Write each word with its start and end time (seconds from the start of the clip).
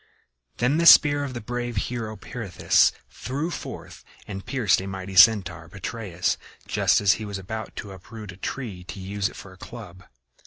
Then 0.57 0.77
the 0.77 0.87
spear 0.87 1.23
of 1.23 1.35
the 1.35 1.41
brave 1.41 1.75
hero 1.75 2.15
Pirithous 2.17 2.91
flew 3.07 3.51
forth 3.51 4.03
and 4.25 4.43
pierced 4.43 4.81
a 4.81 4.87
mighty 4.87 5.15
Centaur, 5.15 5.69
Petraeus, 5.69 6.37
just 6.67 7.01
as 7.01 7.13
he 7.21 7.23
was 7.23 7.37
about 7.37 7.75
to 7.75 7.91
uproot 7.91 8.31
a 8.31 8.37
tree 8.37 8.83
to 8.85 8.99
use 8.99 9.29
it 9.29 9.35
for 9.35 9.53
a 9.53 9.57
club. 9.57 10.05